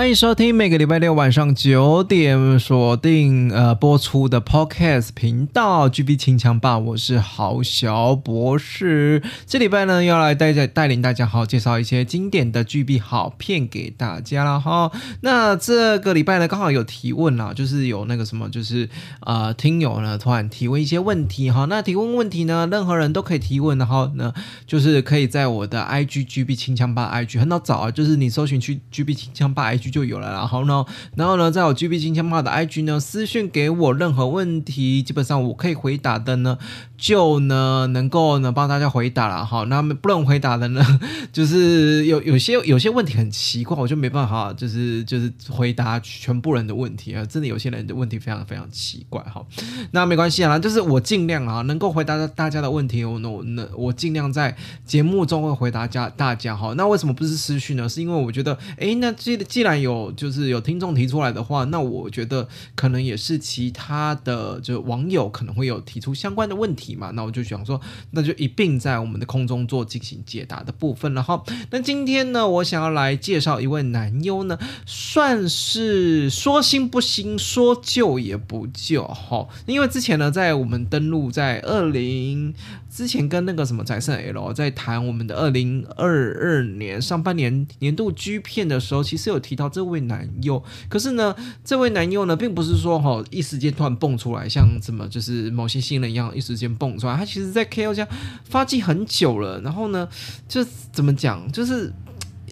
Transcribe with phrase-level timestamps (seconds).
[0.00, 9.22] 欢迎收听每个礼拜六晚上九点锁定呃播出的 Podcast 频道 GB 清枪吧，我是郝小博士。
[9.44, 14.90] 这礼拜呢要来带着带领大家好介绍一些经典的 GB 好片给大家了哈。
[15.20, 18.88] 那这个礼拜呢刚好有提问啦，就是有那个什么，就是
[19.26, 21.66] 呃听友呢突然提问一些问题哈。
[21.66, 24.32] 那提问问题呢，任何人都可以提问，然后呢
[24.66, 29.89] 就是可以在我的 IG GB 清枪吧 IG 很早找啊，就是你搜寻去 GB 清枪吧 IG。
[29.90, 30.84] 就有了，然后呢，
[31.16, 36.58] 然后呢，在我 G B 金枪炮的 I G 呢私讯给我任何问题，基本上我可以回答的呢，
[36.96, 39.64] 就呢能够呢帮大家回答了哈。
[39.64, 40.84] 那不能回答的呢，
[41.32, 47.24] 就是有有些有些问题很奇怪，我就没办法，就是就是回答全部人的问题啊。
[47.24, 49.44] 真的有些人的问题非常非常奇怪哈。
[49.92, 56.72] 那没关系啊，就是我尽量啊能够回答大家的问题，我我那我尽量在节目中会回答家大家哈。
[56.76, 57.88] 那为什么不是私讯呢？
[57.88, 71.42] 是因为我觉得，哎，那既既然有就是有听众提出来的话，那我觉得可能也是其他的就网友可能会有提出相关的问题嘛，那我就想说，那就一并在我们的空中做进行解答的部分了哈。
[71.70, 79.48] 那今天呢，我想要来介绍一位男优呢，算是说新不新，说旧也不旧哈。
[79.66, 82.54] 因为之前呢，在我们登录在二零
[82.90, 89.70] 之前跟那个什么财胜 L 在谈我们的二零二二年上半年年度 G 片的时候，其实有提到。
[89.70, 91.32] 这位男优，可是呢，
[91.64, 97.16] 这位男优呢，并不是说哈一时间突然蹦出来，像什么就是某些新人一样一时间蹦出来。
[97.16, 98.04] 他其实，在 K O 家
[98.44, 100.08] 发迹很久了，然后呢，
[100.48, 101.92] 就怎么讲，就是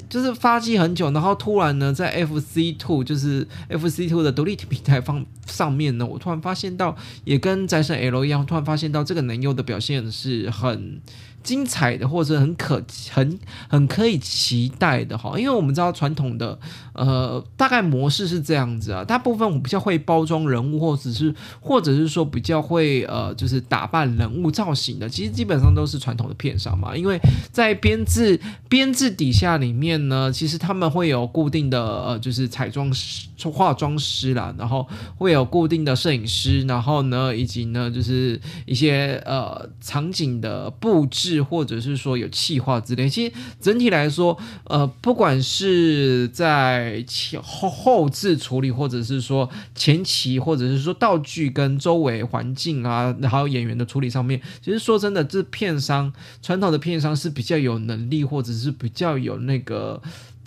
[0.08, 11.00] 就是发迹很久，然后突然呢，在 F C Two 就是 F C Two 的独立平台方上面呢，我突然发现到，也跟宅神 L 一样，突然发现到这个男优的表现是很。
[11.48, 13.38] 精彩的，或者很可很
[13.70, 16.58] 很可以期待的哈，因为我们知道传统的
[16.92, 27.18] 呃大概模式是这样子啊，大部分我们比较会包装人物，或者是或者是说比较会呃就是打扮人物造型的，其实基本上都是传统的片商嘛，因为
[27.50, 28.38] 在编制
[28.68, 41.37] 编制底下里面呢，其实他们会有固定的呃就是彩妆师、化妆师啦，然后会有固定的摄影师，然后呢以及呢就是一些呃场景的布置。
[41.40, 56.12] 或者是说有气化之类，其实整体来说，呃，不管是在前后后置处理，或者是说前期，或者是说道具跟周围环境啊，还有演员的处理上面，其实说真的，这片商
[56.42, 60.00] 传统的片商是比较有能力，或者是比较有那个。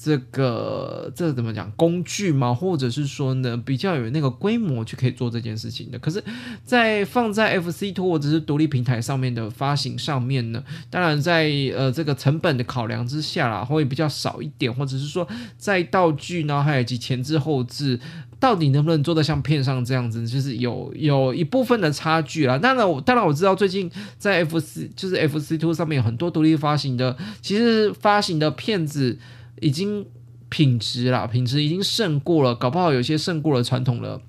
[0.03, 2.51] 这个这怎么讲工具吗？
[2.51, 5.99] 或者是说呢，比较有那个规模去可以做这件事情的。
[5.99, 6.23] 可是，
[6.63, 15.27] 在放在 FC Two 或者是独立平台上面的发行上面呢，当然在呃这个成本的考量之下啦，会比较少一点，或者是说
[15.59, 17.99] 在道具呢，还有及前置后置，
[18.39, 22.57] 到底能不能做得像片上这样子，就是有有一部分的差距啦。
[22.57, 29.19] 当然，当然我知道最近在 FC 就是 FC Two 上面有很多独立发行的，其实发行的片子。
[29.61, 30.05] 已经
[30.49, 34.21] 品质啦，品质已经胜过了，搞不好有些胜过了传统的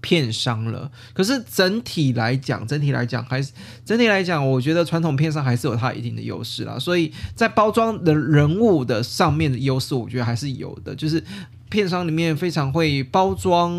[0.00, 0.92] 片商了。
[1.12, 3.52] 可是整体来讲，整体来讲还是
[3.84, 6.78] 整体来讲，我觉得传统片商还是有它一定的优势啦。
[6.78, 11.24] 所以在包装的人物的上面的优势，我觉得还是有的，就是。
[11.72, 13.72] 片商里面非常会包装，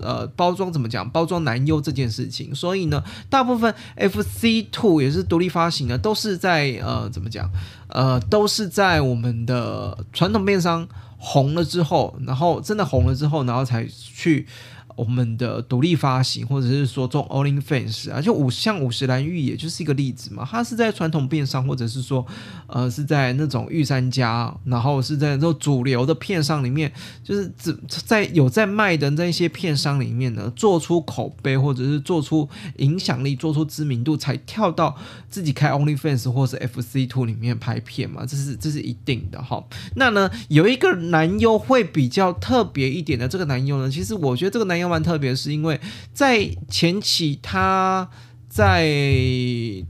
[0.00, 1.08] 呃，包装怎么讲？
[1.10, 7.50] 包装男优这件事情，所以呢，大部分 FC Two 也是独立发行的，都是在呃，怎么讲？
[7.88, 10.88] 呃，都是在我们的传统片商
[11.18, 14.46] 红了之后，然后真的红了之后，然后才去。
[14.96, 20.46] 我们的独立发行，或者是说做 All In Fans 啊，就五像五十岚玉，也就是一个例子嘛。
[20.48, 22.24] 它是在传统片商，或者是说，
[22.68, 26.92] 呃，是在那种御三家，然后是在那种主流的片商里面，
[27.24, 34.96] 就是只在有在卖的那些片商里面呢，做出口碑，或者是做出影响力，做出知名度，才跳到
[35.28, 38.24] 自己开 Only Fans 或是 FC Two 里面拍片嘛。
[38.24, 39.64] 这是这是一定的哈。
[39.96, 44.83] 那呢，有一个男优会比较特别一点的，这个男优呢，其实我觉得这个男优。
[44.88, 45.80] 蛮特别，是因为
[46.12, 48.08] 在前期他
[48.48, 48.86] 在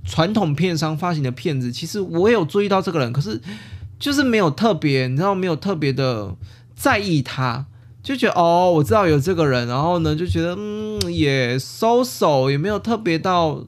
[0.05, 3.41] 传统片商发行的片子，其实我有注意到这个人，可是
[3.99, 6.35] 就是没有特别，你知道没有特别的
[6.75, 7.67] 在意他，
[8.03, 13.65] 就觉得哦，我知道有这个人，然后呢就觉得嗯也收手，也没有特别到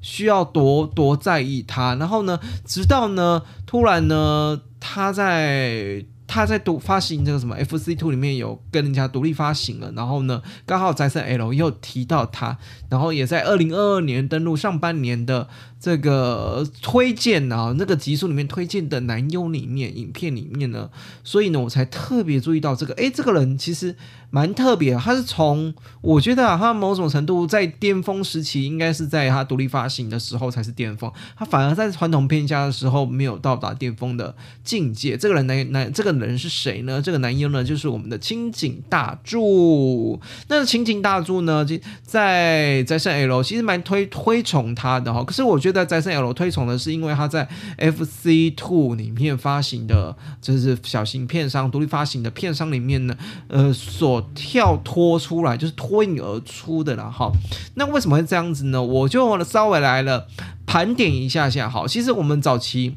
[0.00, 6.04] 需要多多在意他，然后呢，直到呢突然呢他在。
[6.32, 12.56] 他在独发行这个什么 FC Two 里面有跟人家独立发行了，然后呢，刚好再生 L 又提到他，
[12.88, 15.48] 然后也在二零二二年登陆上半年的
[15.80, 20.88] 这个推荐啊那个集数里面推荐的男优里面影片里面呢，
[21.24, 23.96] 所以呢我才特别注意到这个，哎，这个人其实
[24.28, 35.16] 蛮特别，他是从我觉得啊，他某种程度在巅峰时期应该是在他独立发行的时候才是巅峰，他反而在传统片家的时候没有到达巅峰的境界。
[35.16, 36.10] 这个人男男这个。
[36.20, 37.00] 人是谁呢？
[37.00, 40.20] 这个男优呢，就是我们的青井大柱。
[40.48, 41.64] 那青井大柱呢，
[42.02, 45.22] 在在圣 L 其实蛮推推崇他的哈。
[45.22, 53.16] 可是我觉得在圣 L 推崇的是因为他在 FC Two 里面发行的，就是小型片商独立发行的片商里面呢，
[53.48, 57.30] 呃，所跳脱出来就是脱颖而出的了哈。
[57.74, 58.82] 那为什么会这样子呢？
[58.82, 60.26] 我就稍微来了
[60.66, 61.68] 盘点一下下。
[61.68, 62.96] 好，其实我们早期。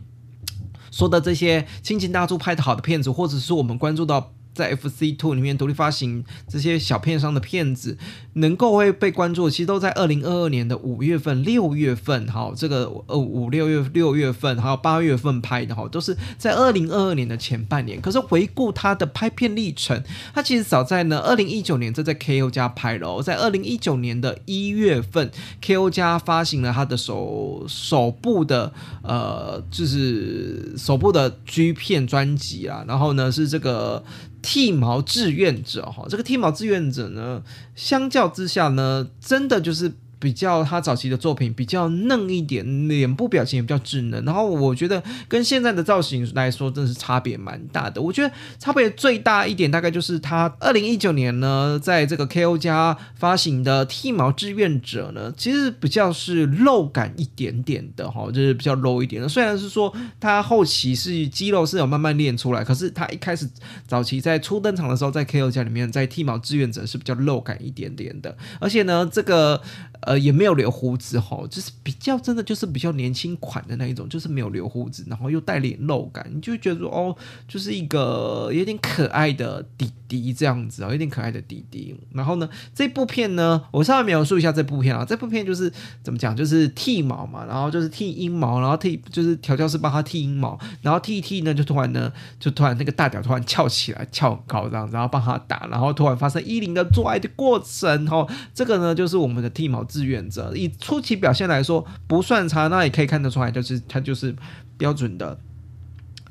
[0.92, 4.31] 说的这些亲情大柱拍的好的片子，或者是我们关注到。
[4.54, 7.98] 在 FC Two 里面独立发行这些小片商的片子，
[8.34, 18.00] 能够会被关注，其实都在二零二二年的五月份、六月份，好，这个呃五六月六月份还有八月份拍的哈，都是在二零二二年的前半年。
[18.00, 20.04] 可是回顾他的拍片历程，
[20.34, 28.72] 他其实早在呢二零一九年就在 KO 家拍了，在二零一九年的一月份，KO 家发行了他的首首部的
[29.02, 34.04] 呃，就是首部的 G 片专辑啊，然后呢是这个。
[34.44, 37.42] 剃毛志愿者，哈，这个剃毛志愿者呢，
[37.74, 39.92] 相较之下呢，真的就是。
[40.24, 48.02] 比较他早期的作品比较嫩一点，脸部表情也比较稚嫩，然后我觉得跟现在的造型来说，真的是差别蛮大的。
[48.02, 59.28] 我觉得差别最大一点，大概就是他二零一九年呢，在这个 KO 家发行的剃毛志愿者呢，其实比较是肉感一点点的哈，就是比较 low 一点的。
[59.28, 63.46] 虽然是说他后期是肌肉是有慢慢练出来，可是他一开始
[63.86, 69.62] 早期在初登场的时候，在 KO 家里面，在剃毛志愿者是比较肉感一点点的，而且呢，这个。
[70.06, 77.16] 呃，也没有留胡子哈，就是比较真的就是比较年轻款的那一种，就是没有留胡子，然后又带脸肉感，你就觉得说哦，
[77.48, 81.96] 就是一个有点可爱的弟弟这样子啊，有点可爱的弟弟。
[82.12, 85.72] 然后呢，这部片呢，我稍微描述一下这部片啊，这部片就是
[86.04, 99.82] 怎么讲，就是剃毛嘛，然后就是剃阴毛，然后剃就是调教师帮他剃阴毛，然后剃一剃呢，就突然呢，就突然那个大屌突然翘起来，翘高这样子，然后帮他打，然后突然发生一零的做爱的过程哈，这个呢就是我们的剃毛。
[99.94, 104.36] 志愿者以初期表现来说不算差，那也可以看得出来，就是他就是
[104.75, 105.38] 标准的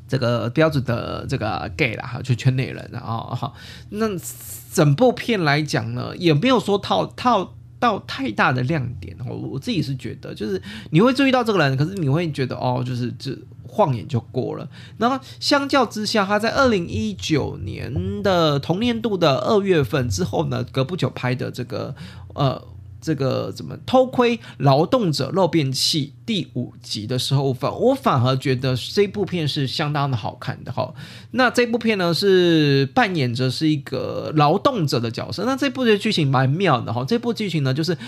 [0.09, 3.53] 这个标准的这个 gay 啦，哈，就圈内人啊，哈。
[3.91, 4.09] 那
[4.75, 9.17] 整部片来讲呢，也没有说套套到太大的亮点。
[9.25, 10.61] 我我自己是觉得，就是
[10.91, 13.38] 你会注意到这个人，可是你会觉得哦，就是这
[13.69, 14.69] 晃眼就过了。
[14.99, 21.94] 然后相较之下，他在二零一九年的同年度的二月份之后呢，隔不久拍的这个
[22.35, 22.61] 呃。
[23.03, 26.15] 这个怎么偷窥劳动者漏便器？
[26.25, 30.94] 第五集的时候，反我反而觉得这部片是相当的好看的哈。
[31.32, 35.44] 那这部片呢是扮演着是一个劳动者的角色。
[35.44, 37.05] 那这部的剧情蛮妙的哈。
[37.05, 37.99] 这部剧情呢就是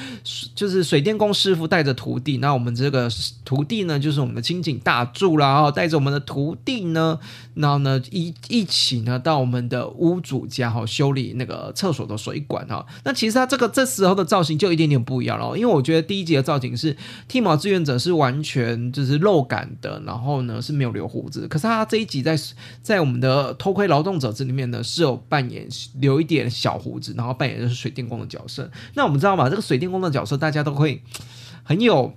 [0.54, 3.08] 就是水电工师傅带着徒弟，那我们这个
[3.44, 7.18] 徒弟呢就是我们的清井大柱啦，然后带着我们的徒弟呢，
[7.54, 12.86] 然后呢一一起呢到我们的屋主家哈修理那个厕所的水管哈。
[13.02, 16.96] 那其实他这个这时候的造型就一点点不一样了，因为我觉得第一集的造型是
[17.26, 17.98] 剃毛志愿者。
[18.04, 21.48] 是完全就是肉感的，然后呢是没有留胡子。
[21.48, 22.38] 可是他这一集在
[22.82, 25.66] 在我们的偷窥劳动者这里面呢，是有扮演
[26.00, 28.70] 留一点小胡子，然后扮演的是水电工的角色。
[28.94, 29.48] 那我们知道嘛？
[29.48, 31.02] 这个水电工的角色，大家都会
[31.62, 32.12] 很有。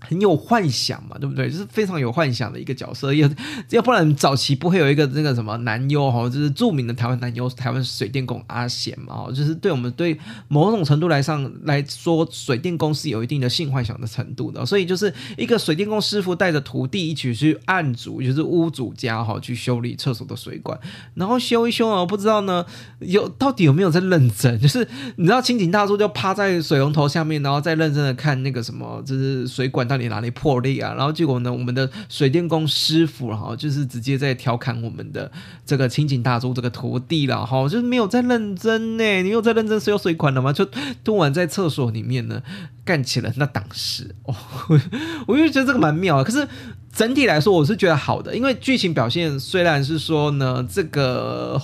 [0.00, 1.50] 很有幻想嘛，对不对？
[1.50, 3.28] 就是非常有幻想的一个角色，要
[3.68, 20.80] 要不然早期不会有一个那个什么男优哈，就是著名的台湾男优，台湾水电工阿贤嘛，就是对我们对某种程度来上来说，水电工是有一定的性幻想的程度的，所以就是一个水电工师傅带着徒弟一起去暗主，就是屋主家哈，去修理厕所的水管，
[21.12, 22.64] 然后修一修啊，不知道呢
[23.00, 29.89] 有到底有没有在认真，就是你知道清井大叔就趴在水龙头下面，然后再认真的看那个什么，就是水管。
[29.90, 30.94] 到底哪里破裂啊？
[30.94, 35.28] 然后结果呢，我们的水电工师傅哈，就是直接在调侃我们的
[35.66, 40.52] 这个清井大珠这个徒弟了哈，就是没有在认真呢，你有在认真收水管了吗？
[40.52, 40.64] 就
[41.02, 42.40] 突然在厕所里面呢
[42.84, 44.34] 干起了那档事哦，
[45.26, 46.22] 我就觉得这个蛮妙的。
[46.24, 46.46] 可是
[46.94, 51.60] 整体来说，我是觉得好的，因为剧情表现虽然是说呢这个。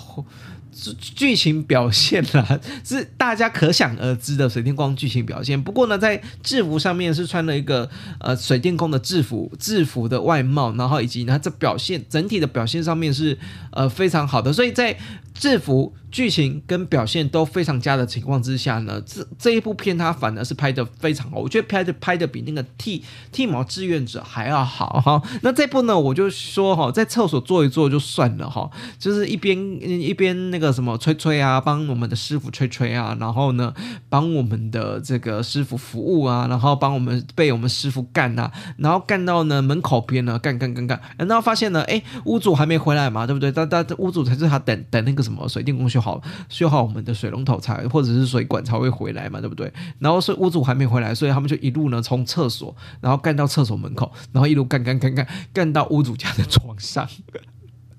[1.00, 5.61] 剧情表现啦， 是大家可想而知的水电工剧情表现。
[5.61, 7.88] 不过呢，在制服上面是穿了一个
[8.21, 13.38] 呃水电工的制服，制服的外貌，然后以及呢这表现整体的表现上面是
[13.71, 14.97] 呃非常好的，所以在。
[15.38, 25.21] 制服剧情跟表现都非常佳的情况之下呢，这这一部片它反而是拍的非常好，我觉得拍的拍的比那个剃剃毛志愿者还要好哈。
[25.43, 29.59] 那这部呢，我就说哈，在厕所坐一坐就算了哈，就是一边
[30.00, 33.75] 一边那个什么吹吹啊，帮我们的师傅吹吹啊，然后呢
[34.09, 43.52] 帮我们的这个师傅服务啊，然后帮我们被我们师傅干啊，然后干到呢门口边呢干干干干，然后发现呢，哎，屋主还没回来嘛，对不对？
[43.52, 45.25] 但但屋主才是他等等那个。
[45.26, 49.73] 什么水电工修好修好我们的水龙头才或者是水管才会回来嘛，对不对？
[49.99, 57.09] 然后是屋主还没回来，所以他们就一路呢从厕所，然后干到厕所门口，然后一路干干干干干到屋主家的床上。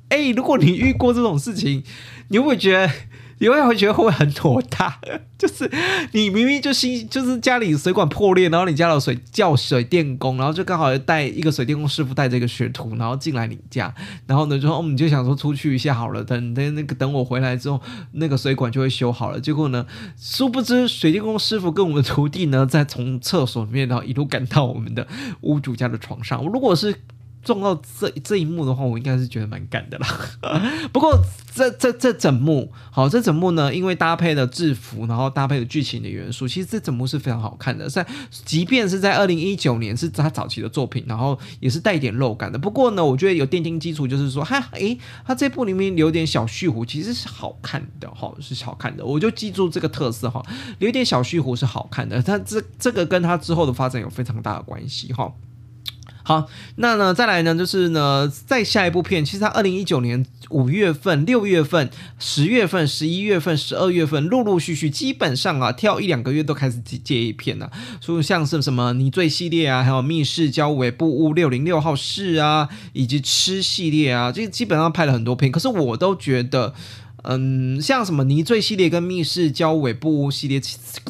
[0.07, 1.83] 哎，如果你遇过这种事情，
[2.29, 2.93] 你会不会觉得？
[3.39, 4.91] 你会会觉得会不会很妥当？
[5.37, 5.69] 就是
[6.13, 13.93] 你明明就是，就是家里水管破裂，然后你家的水叫水电工，然后就刚好带一个水电工师傅带着一个学徒，然后进来你家，
[14.25, 17.79] 然后呢就说，我们就想说出去一下好了，等等那个等我回来之后，
[18.13, 19.39] 那个水管就会修好了。
[19.39, 19.85] 结果呢，
[20.19, 25.07] 殊不知水电工师傅跟我们徒弟呢，在从厕所里面，然后一路赶到我们的
[25.41, 26.43] 屋主家的床上。
[26.43, 26.95] 如果是
[27.43, 30.07] 撞到这这一幕的话，我应该是觉得蛮干的啦。
[30.91, 31.17] 不过
[31.55, 37.89] 这这这整幕，好，这整幕呢，因为搭配了制服，然后搭配了剧情的元素，其实这整幕是非常好看的。
[37.89, 38.05] 在
[38.45, 42.59] 即便是在二零一九年是他早期的作品，然后也是带一点肉感的。
[42.59, 49.05] 不过呢，我觉得有奠定基础，就是说，哈，诶，他这部里面留点小蓄胡，其实是好看的，哈，是好看的。
[49.05, 50.43] 我就记住这个特色，哈，
[50.79, 52.21] 留点小蓄胡是好看的。
[52.21, 55.31] 他这这个跟他之后的发展有非常大的关系，哈。
[56.27, 67.71] 好，那呢，再来呢，就是呢，再下一部片，其实它二零一九年五月份、六月份、十月份、十一月份、十二月份，陆陆续续，基本上啊，跳一两个月都开始接接一片了。
[68.01, 76.73] 所以像是什么泥醉系列啊，还有密室交尾部屋六零六号室啊，以及吃系列啊，这基本上拍了很多片，可是我都觉得。
[77.29, 80.61] 嗯，像什么泥醉系列跟密室交尾部系列，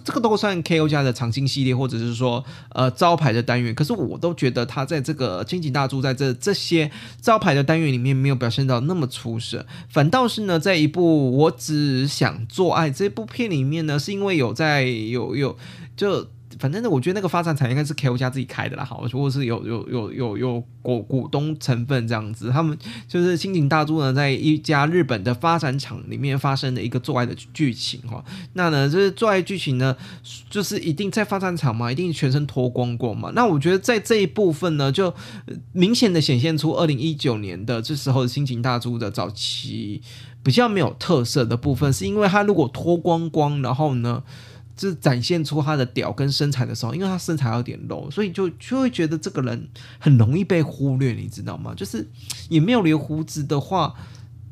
[0.03, 3.75] 这个都算 K.O 家的长青系列，或者是说呃招牌的单元。
[3.75, 6.89] 可是我都觉得他在这个金井大柱在这这些
[7.21, 15.55] 招牌的单元里面没有表现到那么出色，反倒是呢，在一部我只想做爱这部片里面呢，是因为有在有有
[15.95, 16.27] 就。
[16.59, 22.49] 反正呢，我觉得那个发展厂应该是 K.O 家自己开的啦，好，或者是有有有有有股股东成分这样子。
[22.49, 28.23] 他们就是新井大珠呢，在一家日本的发展厂里面发生的一个做爱的剧情哈。
[28.53, 29.95] 那呢，就是做爱剧情呢，
[30.49, 33.31] 就是一定在发展厂嘛，一定全身脱光过嘛。
[33.35, 35.13] 那我觉得在这一部分呢，就
[35.73, 40.01] 明显的显现出二零一九年的这时候的新井大珠的早期
[40.43, 44.23] 比较没有特色的部分，是因为他如果脱光光，然后呢？
[44.77, 49.67] 就是展现出他的屌跟身材的时候，因为他身材有点 low，所以就就会觉得这个人
[49.99, 51.73] 很容易被忽略，你知道吗？
[51.75, 52.07] 就是
[52.47, 53.93] 也没有留胡子的话，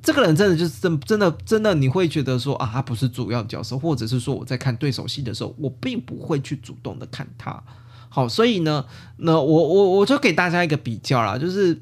[0.02, 7.64] 这个人真的就是真真的真的，你会觉得说啊，他不是主要角色，或者是说我在看对手戏的时候，我并不会去主动的看他。
[8.10, 8.84] 好，所以呢，
[9.18, 11.80] 那我我我就给大家一个比较啦，就是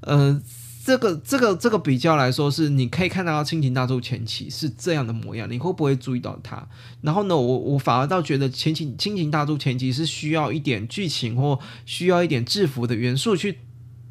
[0.00, 0.42] 呃。
[0.84, 6.62] 这个这个这个比较来说，是你可以看到《亲情大柱》前期是这样的模样，你会不会注意到它？
[7.00, 13.60] 然后呢，我我反而倒觉得《前期亲情大柱》前期是需要一点剧情或需要一点制服的元素去。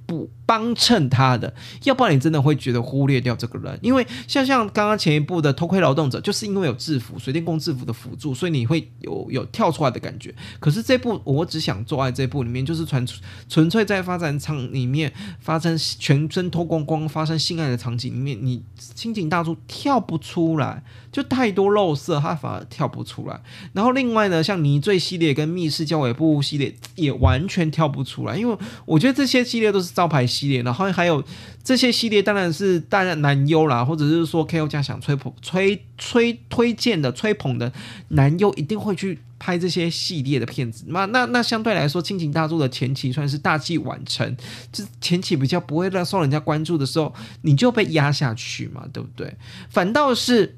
[0.06, 3.78] 补帮衬他的，要不然你真的会觉得忽略掉这个人。
[3.82, 10.34] 因为像像刚刚前一部的偷窥劳动者，就是因为有制服水电工制服的辅助，所以你会有有跳出来的感觉。
[10.60, 13.08] 可是这部我只想做爱这部里面，就是纯
[13.48, 20.84] 纯粹在发展场里面发生全身脱光光发生性爱的场景里面，你清井大叔跳不出来。
[21.14, 23.40] 就太多肉色，他反而跳不出来。
[23.72, 30.64] 然后另外呢，像泥醉系列跟密室交尾部系列也完全跳不出来，因为我觉得这些系列都是招牌 系列。
[30.64, 31.24] 然后还有
[31.64, 37.72] 这些系列当然是大家男优啦，或者是说 K O 家想吹捧、吹吹推荐的、吹捧的
[38.10, 40.86] 男优一定会去拍这些系列的片子。
[40.88, 44.36] 那那那相对来说，亲情大作的前期算是大器晚成，
[44.72, 47.14] 就前期比较不会让受人家关注的时候，
[47.44, 49.36] 你就被压下去嘛，对不对？
[49.70, 50.58] 反倒是。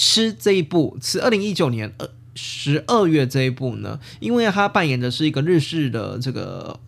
[0.00, 6.78] 吃这一部吃二零一九年呃十二月这一部呢，因为他扮演的是一个日式的这个。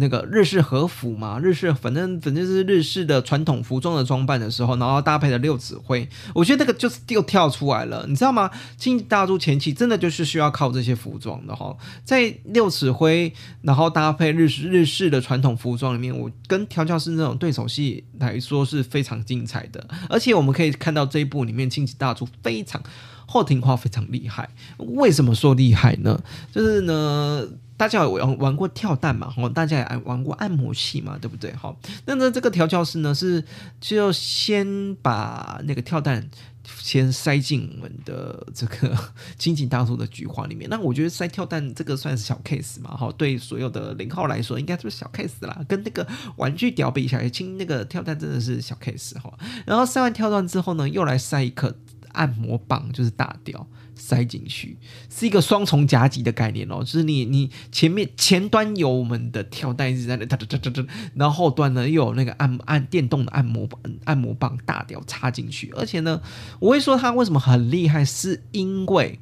[0.00, 8.48] 那个日式和服嘛，日式反正反正是日式的传统服装的装扮的时候，然后搭配的六指挥，我觉得那个就是又跳出来了，你知道吗？
[8.76, 22.80] 金大柱前期真的就是需要靠这些服装的哈，在六指挥，然后搭配日式日式的传统服装里面，我跟调教师那种对手戏来说是非常精彩的，而且我们可以看到这一部里面金吉大柱非常
[23.26, 26.22] 后庭花非常厉害，为什么说厉害呢？
[26.52, 27.48] 就是呢。
[27.78, 29.30] 大家有玩玩过跳蛋嘛？
[29.30, 31.16] 哈，大家也玩过按摩器嘛？
[31.18, 31.54] 对不对？
[31.54, 33.42] 好，那呢，这个调教师呢是
[33.80, 36.28] 就先把那个跳蛋
[36.64, 38.94] 先塞进我们的这个
[39.38, 40.68] 金井大叔的菊花里面。
[40.68, 42.96] 那我觉得塞跳蛋这个算是小 case 嘛？
[42.96, 45.64] 哈，对所有的零号来说，应该是小 case 啦。
[45.68, 46.06] 跟那个
[46.36, 49.32] 玩具屌比起来，亲那个跳蛋真的是小 case 哈。
[49.64, 51.72] 然后塞完跳蛋之后呢，又来塞一颗
[52.12, 53.64] 按摩棒，就是大雕。
[53.98, 54.78] 塞进去
[55.10, 66.22] 是一个双重夹击的概念哦，就是你你前面前端有我们的跳带一直在那哒哒哒哒哒，然后后端呢又有那个按按电动的按摩棒按摩棒大雕插进去，而且呢，
[66.60, 69.18] 我会说它为什么很厉害，是因为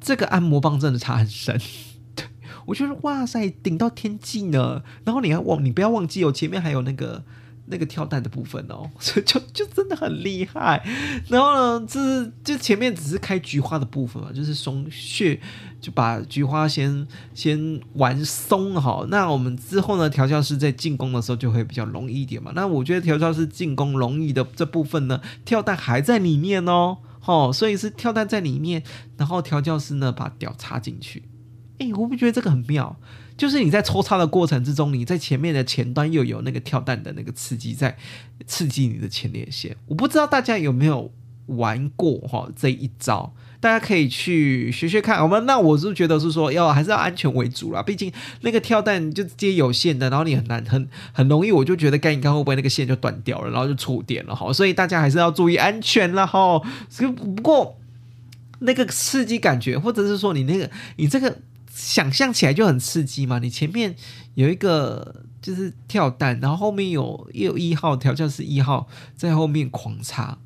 [0.00, 1.60] 这个按摩棒真的插很深，
[2.16, 2.24] 对
[2.66, 7.22] 我觉得哇塞顶到天际呢，然后你还忘你不要忘记哦，前面还有那个。
[7.66, 10.84] 那个跳蛋的部分哦， 所以就就真的很厉害。
[11.28, 15.40] 然后呢，这是就前面只是开菊花的部分嘛，就是松穴，
[15.80, 19.06] 就把菊花先先玩松哈。
[19.08, 22.52] 那我们之后呢，调教师在进攻的时候就会比较容易一点嘛。
[22.54, 28.82] 那我觉得调教师进攻容易的这部分呢，跳蛋还在里面哦，哦，所以是跳蛋在里面，
[29.16, 31.22] 然后调教师呢把屌插进去。
[31.78, 32.96] 哎，我不觉得这个很妙。
[33.36, 37.96] 就是你在抽插的过程之中，你在前面的前端又有那个跳蛋的那个刺激在
[38.46, 39.76] 刺激你的前列腺。
[39.86, 41.10] 我不知道大家有没有
[41.46, 45.20] 玩过哈这一招，大家可以去学学看。
[45.22, 48.12] 我们那我是觉得是说要还是要安全为主啦，毕竟
[48.42, 54.52] 那个跳蛋就接有线的，然后你很难很很容易，我就觉得该你看会不会那个线就断掉了，然后就触电了哈。
[54.52, 56.60] 所以大家还是要注意安全了哈。
[57.16, 57.76] 不过
[58.60, 61.38] 那个刺激感觉，或者是说你那个你这个。
[61.82, 63.40] 想象起来就很刺激嘛！
[63.40, 63.94] 你前面
[64.34, 68.86] 有一个就是跳蛋，然后后面有有一号调教师一号
[69.16, 70.38] 在后面狂插，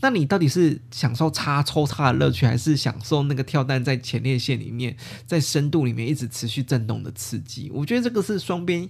[0.00, 7.70] 那你到底是享受插抽插的乐趣，还是享受那个跳蛋在前列腺里面在深度里面一直持续震动的刺激？
[7.74, 8.88] 我觉得这个是双边。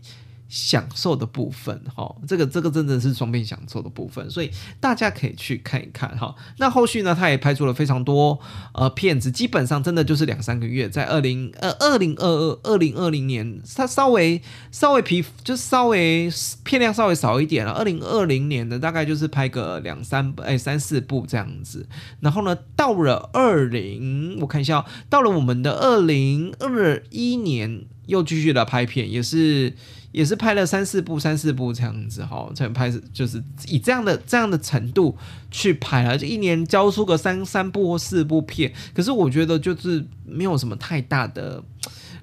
[0.48, 6.34] 享受的部分，哈，这个这个真的是双边享受的部分，所以大家可以去看一看，哈。
[6.56, 8.38] 那后续呢，他也拍出了非常多
[8.72, 14.40] 呃片子，基本上真的就是两三个月，在二零呃二零二二二零二零年，他稍微
[14.72, 16.30] 稍微皮就稍微
[16.64, 17.72] 片量稍微少一点了。
[17.72, 21.86] 二零二零年的大概就是拍个两三哎三四部这样子，
[22.20, 29.74] 然后呢，到了二零我看一下，到了我们的二零二一年又继续的拍片，也是。
[30.12, 35.16] 也是拍了三四部、三四部这样子哈，才拍就是以这样的这样的程度
[35.50, 38.72] 去拍了，就一年交出个三三部或四部片。
[38.94, 41.62] 可是我觉得就是没有什么太大的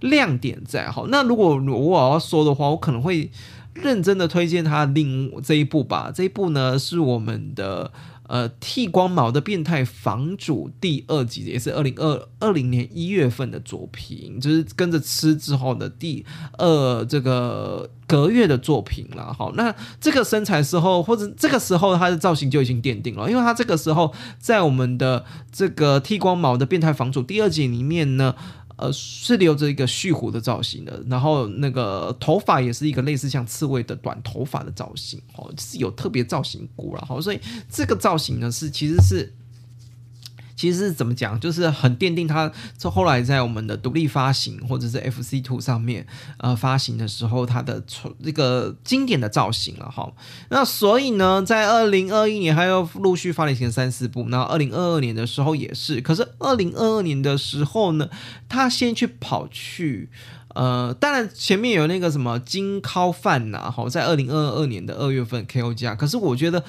[0.01, 1.05] 亮点在哈。
[1.09, 3.29] 那如果我要说的话，我可能会
[3.73, 6.11] 认真的推荐他另这一部吧。
[6.13, 7.91] 这一部呢是我们的。
[8.27, 16.25] 呃，剃光毛的变态房主第二集也是二零二二零年一月份的作品，就是跟着吃之后的第
[16.57, 19.33] 二这个隔月的作品了。
[19.33, 28.35] 好，那这个身材时候或者这个时候他的造型就已经奠定了，因为他这个时候在我们的这个剃光毛的变态房主第二集里面呢。
[28.77, 37.39] 呃，是留着一个蓄胡的造型的，然后那个头发也是一个类似像刺猬的短头发的造型，哦，是有特别造型过然后，所以
[37.71, 39.33] 这个造型呢是其实是。
[40.55, 42.51] 其实是怎么讲，就是很奠定它。
[42.77, 46.05] 这后来在我们的独立发行或者是 FC Two 上面，
[46.37, 47.83] 呃，发行的时候，它的
[48.23, 50.11] 这个经典的造型了哈。
[50.49, 55.99] 那所以呢，在二零二一年还要陆续发行三四部，那二零二二年的时候也是。
[56.01, 58.09] 可是二零二二年的时候呢，
[58.47, 60.09] 他先去跑去。
[60.55, 66.63] 呃，当然前面有那个什么金靠饭呐，好，在二零二二年的二月份 KO 加，可是我觉得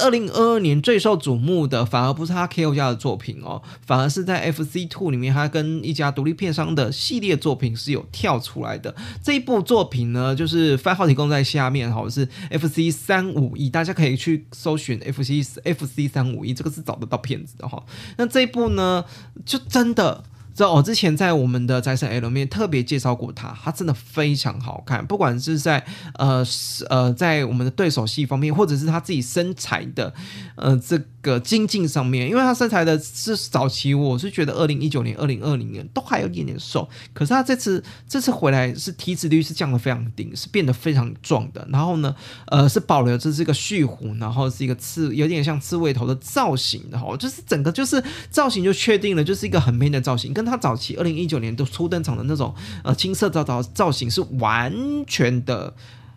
[0.00, 8.94] 二零二二年最受瞩目的反而不是他 KO 家的作品哦，反而是在 FC Two 里面，他跟一家独立片商的系列作品是有跳出来的。
[9.22, 17.82] 这一部作品呢，就是番号提供在下面，哈，是 FC 三五一，大家可以去搜寻 FC FC 三五一，这个是找得到片子的哈。
[18.16, 19.04] 那这一部呢，
[19.44, 20.24] 就真的。
[20.62, 26.46] 这我之前在我们的宅神 L 面特别介绍过他，他真的非常好看，不管是在呃
[26.88, 30.14] 呃在我们的对手戏方面，或者是他自己身材的
[30.54, 41.66] 呃这个精进上面，因为他身材的是早期，我是觉得二零一九年、二零二零年都还有一点点瘦，可是他这次这次回来是体脂率是降的非常低，是变得非常壮的。
[41.70, 42.14] 然后呢，
[42.48, 54.74] 呃，是保留这是一个蓄胡，然后是一个刺，有点像刺猬头的造型的哈，就是整个就是造型就确定了，就是一个很 man 的造型，跟他早期二零一九年都初登场的那种呃青色造造造型是完
[55.06, 55.74] 全的。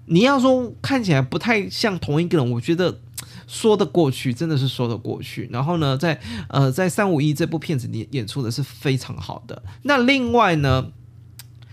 [0.07, 2.99] 你要说看起来不太像同一个人，我觉得
[3.47, 5.49] 说得过去，真的是说得过去。
[5.51, 9.61] 然后呢，在呃在三五一这部片子里演出的是非常好的。
[9.83, 10.87] 那另外呢，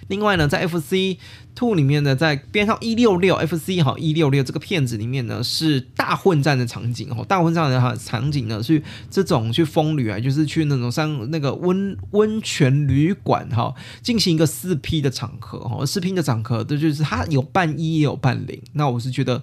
[0.08, 1.18] 另外呢，在 FC
[1.54, 19.42] Two 里面呢，在边上一六六 FC 哈一六六这个片子里面呢，是大混战的场景哦，大混战的哈场景呢，是这种去风旅啊，就是去那种像那个温温泉旅馆哈，进行一个四 P 的场合哈，四 P 的场合，这就是它有半一也有半零，那我是觉得。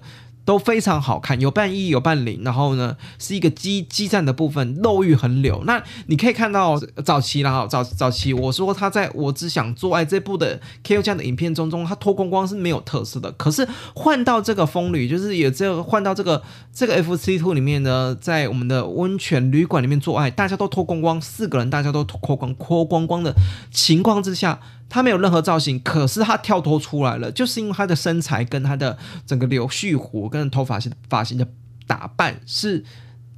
[0.50, 5.62] 都非常好看，有半一有半零，然后呢是一个激激战的部分，肉欲横流。
[5.64, 11.00] 那你可以看到早期了哈，早早期我说他在我只想做爱这部的 K.O.
[11.00, 13.30] 这样的影片中中，他脱光光是没有特色的。
[13.38, 16.42] 可是换到这个风旅，就是也只有换到这个
[16.74, 17.38] 这个 F.C.
[17.38, 23.32] Two 里面呢，在我们的温泉旅馆里面做爱，大家都脱光光，四个人大家都脱光脱光光的
[23.70, 24.58] 情况之下。
[24.90, 31.48] 他没有任何造型，可是他跳脱出来了，就是因为他的身材跟他的整个柳絮胡跟头发型发型的
[31.86, 32.84] 打扮是。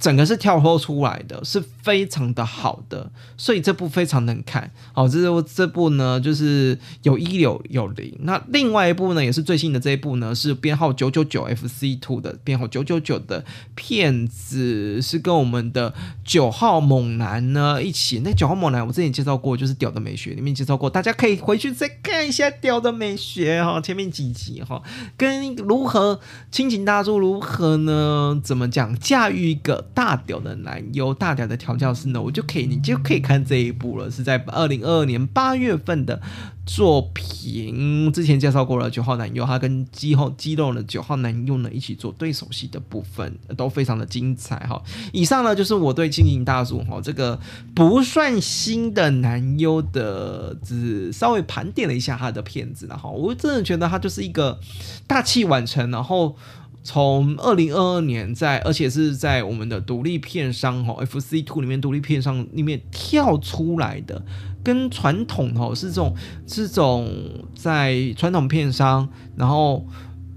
[0.03, 4.69] 整个是跳脱出来的，是非常的好的，所以这部非常能看。
[4.91, 8.13] 好，这这部呢，就是有一有有零。
[8.23, 15.93] 那另外一部呢，也是最新的这一部呢，是编号九九九 FC Two 的编号九九九的片子，是跟我们的
[16.25, 18.19] 九号猛男呢一起。
[18.25, 24.83] 那九号猛男我之前介绍过，就是《屌的美学》里面介绍过，大家可以回去再看一下《屌的美学》哈，前面几集哈，
[25.15, 26.19] 跟如何
[26.51, 28.37] 亲情大作如何呢？
[28.43, 29.91] 怎么讲驾驭一个。
[29.93, 32.21] 大屌的男优，大屌的调教师呢？
[32.21, 34.09] 我就可以，你就可以看这一部了。
[34.09, 36.21] 是在二零二二年八月份的
[36.65, 38.89] 作品，之前介绍过了。
[38.89, 44.81] 九号男优，他跟肌后肌肉的九号男优呢一起做对手戏的部分，都非常的精彩哈。
[45.11, 47.39] 以上呢就是我对金银大叔哈这个
[47.73, 53.09] 不算新的男优的，只稍微盘点了一下他的片子了哈。
[53.09, 54.59] 我真的觉得他就是一个
[55.07, 56.35] 大器晚成，然后。
[56.83, 64.23] 从二零二二年在，而且是在我们的独立片商哈 FC Two 里面独立片商里面跳出来的，
[64.61, 66.15] 跟传统哈是这种
[66.45, 67.09] 这种
[67.55, 69.87] 在传统片商，然后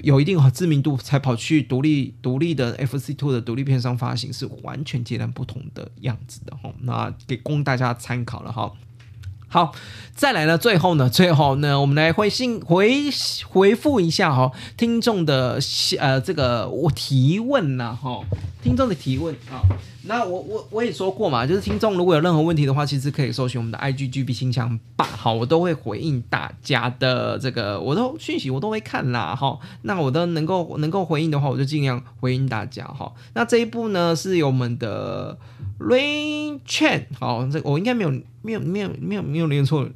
[0.02, 8.72] 有一定知名度才跑去独立独立的 FC Two 的独立片商发行是完全截然不同的样子的哈，那给供大家参考了哈。
[9.56, 9.72] 好，
[10.14, 13.04] 再来呢，最后呢，最后呢，我们来回信回
[13.48, 15.58] 回复一下哈，听众的
[15.98, 18.20] 呃这个我提问呐哈，
[18.66, 19.62] 听众的提问啊，
[20.08, 33.12] 那我我我也说过嘛，就是听众如果有任何问题的话，其实可以搜寻我们的 IGGB 新墙吧，好，我都会回应大家的这个我都讯息我都会看啦哈，那我都能够能够回应的话，我就尽量回应大家哈。
[33.34, 35.38] 那这一步呢是由我们的。
[35.78, 39.86] Rain Chen，好，这我应该没有没有没有没有没有念错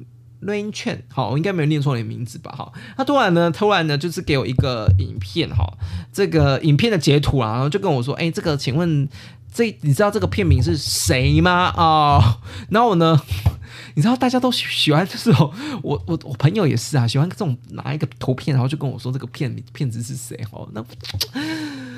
[0.41, 2.51] ，Rain Chen，好，我应该没有念错你的名字吧？
[2.51, 5.71] 哈，他突然呢，突然呢，就是给我一个影片，哈，
[6.11, 9.07] 这个影片的截图啊，然后就跟我说，哎，这个，请问
[9.53, 11.73] 这你知道这个片名是谁吗？
[11.75, 13.21] 啊，然后呢，
[13.95, 20.37] 你知道大家都喜欢这种，我我我朋友也是啊，喜欢这种拿一个图片，然后就跟我说这个片片子是谁？
[20.49, 20.83] 哈，那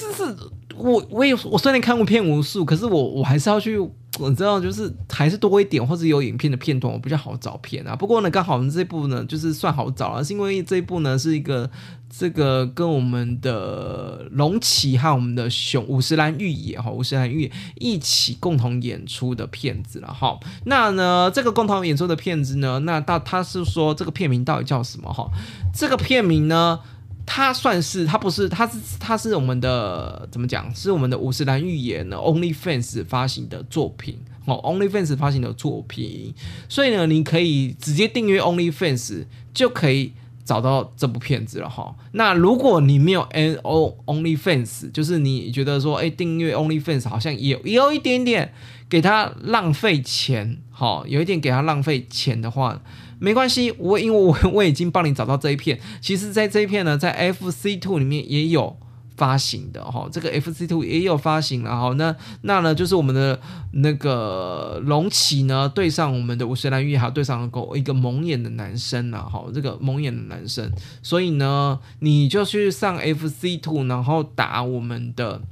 [0.00, 0.34] 这是。
[0.76, 3.78] 我我也我虽然看过片无数，可是我我还是要去，
[4.18, 7.94] 我知道就是还是多一点，或者有影片的片段，我比较好找片啊。
[7.94, 11.68] 不过呢，刚好我们这部呢，就是算好找了，是因为这一部呢是一个
[12.08, 20.38] 这个跟我们的龙骑和我们的熊五十岚玉野哈五十岚玉一起共同演出的片子了哈。
[20.64, 25.28] 那呢，这个共同演出的片子呢，那到他是说这个片名到底叫什么哈？
[25.74, 26.80] 这个片名呢？
[27.32, 30.68] 它算是，它不是，它是，它是我们的怎么讲？
[30.74, 36.34] 是我们的五十岚预言呢？OnlyFans 发行的作品哦，OnlyFans 发行的作品，
[36.68, 40.12] 所以呢，你可以直接订阅 OnlyFans 就可以
[40.44, 41.94] 找到这部片子了哈。
[42.14, 48.52] 那如果你没有 N O OnlyFans，就是你觉得说，哎，订阅 OnlyFans 好像也也有一点点
[48.88, 52.82] 给他浪费钱，哈，有一点给他浪费钱的话。
[53.20, 55.78] 没关系，我因为我 我已经帮你找到这一片。
[56.00, 58.76] 其实，在这一片呢，在 F C Two 里面也有
[59.16, 61.92] 发行的哈，这个 F C Two 也有发行了哈。
[61.98, 63.38] 那那呢，就是我们的
[63.72, 70.72] 那个龙起呢，对上我们的五十岚玉，还有对上狗一个蒙眼的男生啊，哈，这个蒙眼的男生。
[71.02, 75.42] 所以呢，你就去上 F C Two，然后打我们的。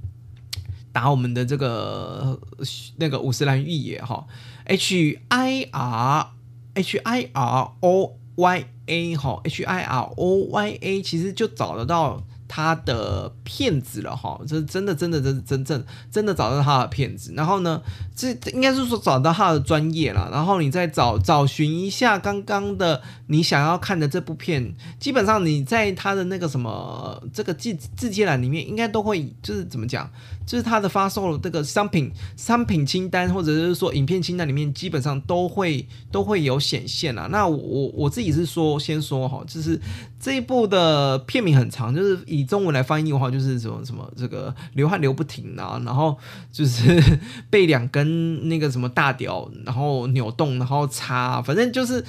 [0.90, 2.40] 打我们的这个
[2.96, 4.26] 那个五十岚玉野哈
[4.64, 6.26] ，H I R
[6.78, 12.22] H I R O Y A 哈，H I R O Y A 其实就找得到。
[12.48, 17.80] 他的骗子了哈，这真的真的真真正真的找到他的骗子，然后呢，
[18.16, 30.10] 这应该是说找到他的专业了，然后你再找找寻一下刚刚的你想要看的这部片，基本上你在他的那个什么这个字字节栏里面，应该都会就是怎么讲，
[30.46, 37.28] 就是他的发售这个商品商品清单或者是说影片清单里面，基本上都会都会有显现了。
[37.28, 39.78] 那我我自己是说先说哈，就是
[40.18, 42.48] 这一部的片名很长，就是以。
[42.48, 46.16] 中文来翻译的话，就是什么什么这个流汗流不停啊，然后
[46.50, 46.98] 就是
[47.50, 52.02] 被两根那个什么大屌，然后扭动，然后插，反正就是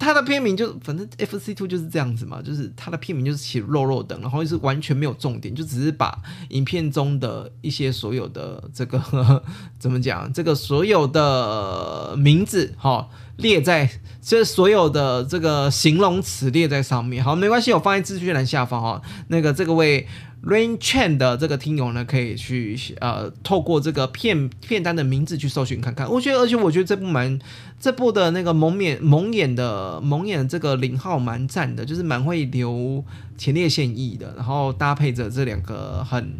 [0.00, 9.44] 它的片名就反正 F C Two 就是这样子嘛，就是它的片名就是写肉肉等，然后就是完全没有重点，就只是把影片中的一些所有的这个呵呵
[9.78, 13.08] 怎么讲，这个所有的名字哈。
[13.36, 13.88] 列在
[14.20, 19.00] 这所有的这个形容词列在上面，好，没关系，我放在资讯栏下方哈。
[19.28, 20.06] 那个这个位
[20.42, 26.10] Rain Chen 的这个听友呢，可以去呃透过这个片片单的名字去搜寻看看。
[26.10, 27.38] 我觉得，而且我觉得这部蛮
[27.78, 33.04] 这部的那个蒙面蒙眼的蒙眼这个零号蛮赞的，就是蛮会留
[33.36, 36.32] 前列腺液的，然后搭配着这两个很。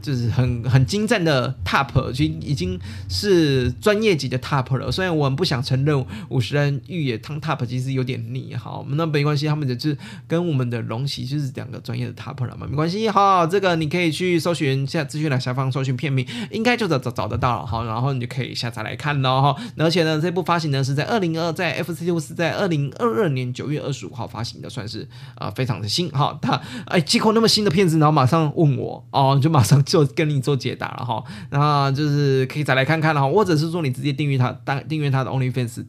[0.00, 4.90] 就是很很精湛的 top，就已经是专业级的 top 了。
[4.90, 19.56] 虽然我们不想承认五十人御野汤 top 其实有点腻，好，那没关系，他们就是跟我们的龙喜就是两个专业的 top 了嘛，没关系，好，这个你可以去搜寻下资讯栏下方搜寻片名，应该就找找找得到了，好，然后你就可以下载来看喽，哈。
[19.78, 26.38] 而且呢，这部发行呢是在二零二，在 F C U 是在二零二二年九月二十五号发行的，算是啊非常的新，哈。
[26.40, 29.82] 他哎，几口那么新的片子，然后马上问我，哦，你就马上。
[29.88, 35.82] 就跟你做解答了哈，然后就是可以再来看看了哈，或者是说你直接订阅他，当订阅他的 OnlyFans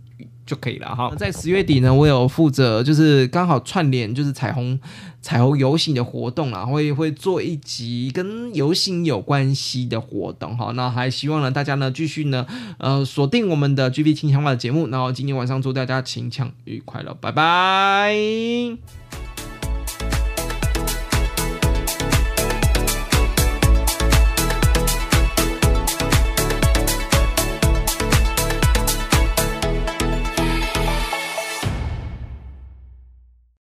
[0.45, 1.13] 就可以了哈。
[1.17, 4.79] 在十月底呢，我有负责就是刚好串联就是彩虹
[5.21, 10.71] 彩虹游行的活动啊，会会做一集跟游行有关系的活动哈。
[10.75, 18.98] 那还希望呢大家呢继续呢呃锁定我们的 GB 清枪化的节目，然后今天晚上祝大家清抢愉快了，拜拜。